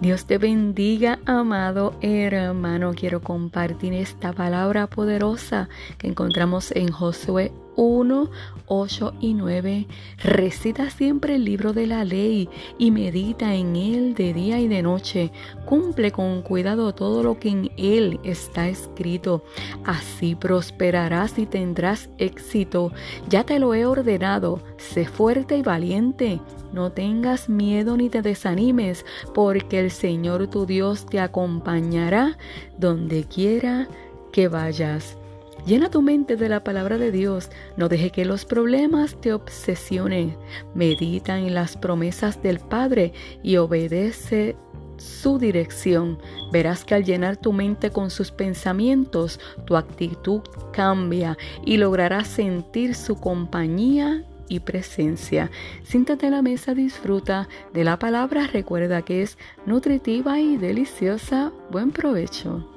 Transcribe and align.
Dios 0.00 0.26
te 0.26 0.36
bendiga, 0.36 1.18
amado 1.24 1.94
hermano. 2.02 2.92
Quiero 2.94 3.22
compartir 3.22 3.94
esta 3.94 4.32
palabra 4.32 4.86
poderosa 4.88 5.70
que 5.96 6.06
encontramos 6.06 6.70
en 6.72 6.92
Josué 6.92 7.50
1, 7.76 8.30
8 8.66 9.14
y 9.20 9.34
9. 9.34 9.86
Recita 10.18 10.90
siempre 10.90 11.36
el 11.36 11.44
libro 11.44 11.72
de 11.72 11.86
la 11.86 12.04
ley 12.04 12.48
y 12.78 12.90
medita 12.90 13.54
en 13.54 13.76
él 13.76 14.14
de 14.14 14.32
día 14.32 14.58
y 14.58 14.66
de 14.66 14.82
noche. 14.82 15.30
Cumple 15.66 16.10
con 16.10 16.42
cuidado 16.42 16.94
todo 16.94 17.22
lo 17.22 17.38
que 17.38 17.50
en 17.50 17.70
él 17.76 18.18
está 18.24 18.68
escrito. 18.68 19.44
Así 19.84 20.34
prosperarás 20.34 21.38
y 21.38 21.46
tendrás 21.46 22.10
éxito. 22.18 22.92
Ya 23.28 23.44
te 23.44 23.58
lo 23.58 23.74
he 23.74 23.86
ordenado. 23.86 24.60
Sé 24.78 25.04
fuerte 25.04 25.56
y 25.56 25.62
valiente. 25.62 26.40
No 26.72 26.90
tengas 26.92 27.48
miedo 27.48 27.96
ni 27.96 28.10
te 28.10 28.22
desanimes, 28.22 29.06
porque 29.34 29.78
el 29.78 29.90
Señor 29.90 30.48
tu 30.48 30.66
Dios 30.66 31.06
te 31.06 31.20
acompañará 31.20 32.36
donde 32.78 33.24
quiera 33.24 33.88
que 34.32 34.48
vayas. 34.48 35.16
Llena 35.66 35.90
tu 35.90 36.00
mente 36.00 36.36
de 36.36 36.48
la 36.48 36.62
palabra 36.62 36.96
de 36.96 37.10
Dios. 37.10 37.50
No 37.76 37.88
deje 37.88 38.10
que 38.10 38.24
los 38.24 38.44
problemas 38.44 39.20
te 39.20 39.32
obsesionen. 39.32 40.36
Medita 40.74 41.38
en 41.38 41.54
las 41.54 41.76
promesas 41.76 42.40
del 42.40 42.60
Padre 42.60 43.12
y 43.42 43.56
obedece 43.56 44.54
su 44.96 45.40
dirección. 45.40 46.18
Verás 46.52 46.84
que 46.84 46.94
al 46.94 47.04
llenar 47.04 47.36
tu 47.36 47.52
mente 47.52 47.90
con 47.90 48.10
sus 48.10 48.30
pensamientos, 48.30 49.40
tu 49.64 49.76
actitud 49.76 50.40
cambia 50.72 51.36
y 51.64 51.78
lograrás 51.78 52.28
sentir 52.28 52.94
su 52.94 53.16
compañía 53.16 54.24
y 54.48 54.60
presencia. 54.60 55.50
Siéntate 55.82 56.28
a 56.28 56.30
la 56.30 56.42
mesa, 56.42 56.74
disfruta 56.74 57.48
de 57.74 57.82
la 57.82 57.98
palabra, 57.98 58.46
recuerda 58.46 59.02
que 59.02 59.22
es 59.22 59.36
nutritiva 59.66 60.38
y 60.38 60.58
deliciosa. 60.58 61.52
Buen 61.72 61.90
provecho. 61.90 62.75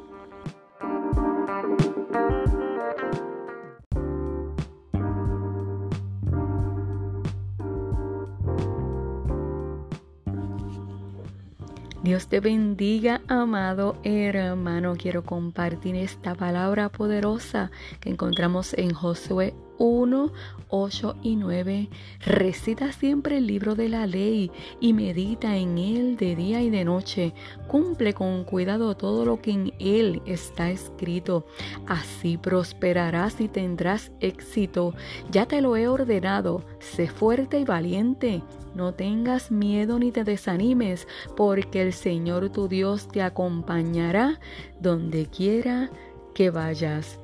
Dios 12.02 12.28
te 12.28 12.40
bendiga, 12.40 13.22
amado 13.28 13.98
hermano. 14.04 14.96
Quiero 14.98 15.24
compartir 15.24 15.98
esta 15.98 16.34
palabra 16.34 16.88
poderosa 16.88 17.72
que 18.00 18.10
encontramos 18.10 18.74
en 18.74 18.94
Josué 18.94 19.54
1, 19.80 20.32
8 20.68 21.16
y 21.24 21.36
9. 21.38 21.90
Recita 22.26 22.92
siempre 22.92 23.38
el 23.38 23.48
libro 23.48 23.76
de 23.76 23.90
la 23.90 24.06
ley 24.06 24.52
y 24.80 24.94
medita 24.94 25.58
en 25.58 25.78
él 25.78 26.18
de 26.18 26.36
día 26.36 26.62
y 26.62 26.70
de 26.70 26.86
noche. 26.86 27.34
Cumple 27.68 28.14
con 28.14 28.44
cuidado 28.44 28.96
todo 28.96 29.26
lo 29.26 29.42
que 29.42 29.52
en 29.52 29.74
él 29.80 30.22
está 30.26 30.70
escrito. 30.70 31.48
Así 31.88 32.38
prosperarás 32.38 33.42
y 33.42 33.48
tendrás 33.48 34.12
éxito. 34.20 34.94
Ya 35.32 35.48
te 35.48 35.62
lo 35.62 35.76
he 35.76 35.88
ordenado. 35.88 36.64
Sé 36.80 37.08
fuerte 37.08 37.60
y 37.60 37.64
valiente. 37.64 38.44
No 38.76 38.94
tengas 38.94 39.50
miedo 39.50 39.98
ni 39.98 40.12
te 40.12 40.24
desanimes, 40.24 41.08
porque 41.36 41.82
el 41.82 41.94
Señor 41.94 42.50
tu 42.50 42.68
Dios 42.68 43.08
te 43.08 43.22
acompañará 43.22 44.40
donde 44.80 45.26
quiera 45.26 45.90
que 46.36 46.52
vayas. 46.52 47.20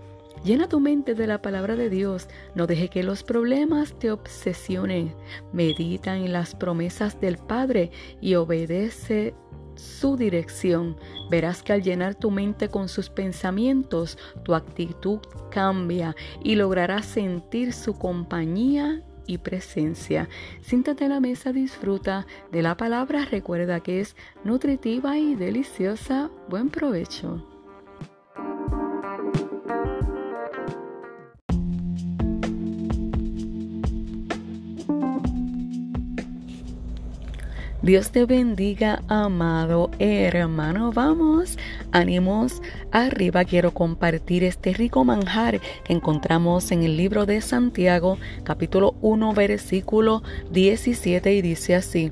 Llena 0.46 0.70
tu 0.70 0.80
mente 0.80 1.16
de 1.16 1.26
la 1.26 1.42
palabra 1.42 1.76
de 1.76 1.90
Dios. 1.90 2.28
No 2.54 2.68
deje 2.68 2.88
que 2.90 3.02
los 3.02 3.24
problemas 3.24 3.98
te 3.98 4.12
obsesionen. 4.12 5.16
Medita 5.52 6.16
en 6.16 6.32
las 6.32 6.54
promesas 6.54 7.20
del 7.20 7.40
Padre 7.40 7.90
y 8.22 8.36
obedece 8.36 9.34
su 9.74 10.16
dirección. 10.16 10.98
Verás 11.32 11.64
que 11.64 11.74
al 11.74 11.82
llenar 11.82 12.14
tu 12.14 12.30
mente 12.30 12.70
con 12.70 12.90
sus 12.90 13.10
pensamientos, 13.10 14.20
tu 14.44 14.54
actitud 14.54 15.18
cambia 15.50 16.16
y 16.44 16.54
lograrás 16.54 17.08
sentir 17.08 17.74
su 17.74 17.98
compañía 17.98 19.02
y 19.26 19.40
presencia. 19.40 20.30
Siéntate 20.62 21.06
a 21.06 21.10
la 21.10 21.20
mesa, 21.20 21.54
disfruta 21.54 22.28
de 22.52 22.62
la 22.62 22.78
palabra, 22.78 23.26
recuerda 23.26 23.80
que 23.80 24.00
es 24.00 24.16
nutritiva 24.44 25.18
y 25.18 25.34
deliciosa. 25.34 26.30
Buen 26.50 26.70
provecho. 26.70 27.55
Dios 37.86 38.10
te 38.10 38.26
bendiga, 38.26 39.04
amado 39.08 39.92
hermano. 40.00 40.92
Vamos, 40.92 41.60
ánimos 41.92 42.64
arriba. 42.92 43.46
Quiero 43.46 43.76
compartir 43.76 44.44
este 44.44 44.74
rico 44.74 45.04
manjar 45.04 45.60
que 45.84 45.94
encontramos 45.94 46.72
en 46.72 46.82
el 46.82 46.98
libro 46.98 47.28
de 47.28 47.42
Santiago, 47.42 48.18
capítulo 48.44 48.96
1, 49.02 49.34
versículo 49.34 50.24
17, 50.50 51.32
y 51.36 51.44
dice 51.44 51.76
así. 51.76 52.12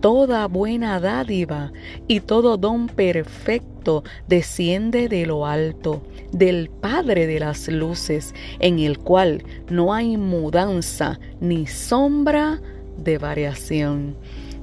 Toda 0.00 0.46
buena 0.46 1.00
dádiva 1.00 1.72
y 2.06 2.20
todo 2.20 2.56
don 2.56 2.86
perfecto 2.86 4.04
desciende 4.28 5.08
de 5.08 5.26
lo 5.26 5.44
alto, 5.44 6.04
del 6.30 6.70
Padre 6.70 7.26
de 7.26 7.40
las 7.40 7.66
Luces, 7.66 8.32
en 8.60 8.78
el 8.78 9.00
cual 9.00 9.42
no 9.68 9.92
hay 9.92 10.16
mudanza 10.16 11.18
ni 11.40 11.66
sombra 11.66 12.60
de 12.96 13.18
variación. 13.18 14.14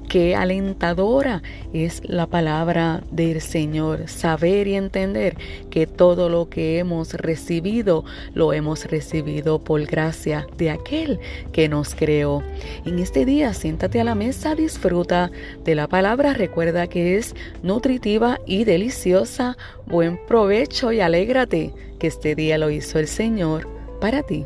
Qué 0.07 0.37
alentadora 0.37 1.41
es 1.73 2.01
la 2.05 2.27
palabra 2.27 3.03
del 3.11 3.41
Señor. 3.41 4.07
Saber 4.07 4.65
y 4.69 4.75
entender 4.75 5.35
que 5.69 5.85
todo 5.85 6.29
lo 6.29 6.49
que 6.49 6.79
hemos 6.79 7.13
recibido 7.13 8.05
lo 8.33 8.53
hemos 8.53 8.85
recibido 8.85 9.59
por 9.59 9.85
gracia 9.85 10.47
de 10.57 10.69
aquel 10.69 11.19
que 11.51 11.67
nos 11.67 11.93
creó. 11.93 12.41
En 12.85 12.99
este 12.99 13.25
día 13.25 13.53
siéntate 13.53 13.99
a 13.99 14.05
la 14.05 14.15
mesa, 14.15 14.55
disfruta 14.55 15.29
de 15.65 15.75
la 15.75 15.87
palabra. 15.87 16.33
Recuerda 16.33 16.87
que 16.87 17.17
es 17.17 17.35
nutritiva 17.61 18.39
y 18.45 18.63
deliciosa. 18.63 19.57
Buen 19.87 20.17
provecho 20.25 20.93
y 20.93 21.01
alégrate 21.01 21.73
que 21.99 22.07
este 22.07 22.33
día 22.33 22.57
lo 22.57 22.69
hizo 22.69 22.97
el 22.97 23.07
Señor 23.07 23.67
para 23.99 24.23
ti. 24.23 24.45